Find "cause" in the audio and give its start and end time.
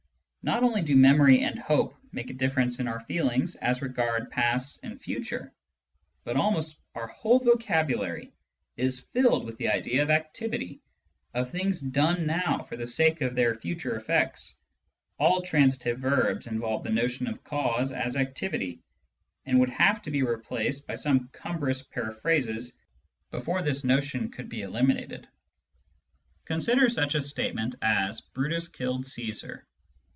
17.43-17.91